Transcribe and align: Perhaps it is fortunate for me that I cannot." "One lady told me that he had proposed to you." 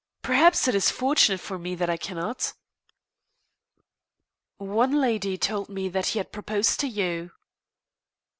Perhaps 0.23 0.67
it 0.67 0.73
is 0.73 0.89
fortunate 0.89 1.37
for 1.37 1.59
me 1.59 1.75
that 1.75 1.87
I 1.87 1.95
cannot." 1.95 2.53
"One 4.57 4.99
lady 4.99 5.37
told 5.37 5.69
me 5.69 5.89
that 5.89 6.07
he 6.07 6.17
had 6.17 6.31
proposed 6.31 6.79
to 6.79 6.87
you." 6.87 7.33